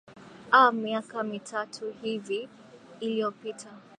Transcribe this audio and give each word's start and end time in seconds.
aah 0.59 0.71
miaka 0.71 1.23
mitatu 1.23 1.91
hivi 2.01 2.49
iliopita 2.99 3.77